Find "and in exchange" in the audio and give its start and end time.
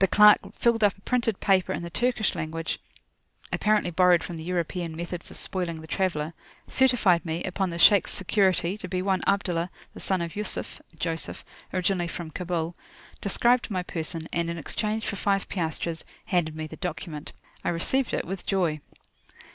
14.30-15.06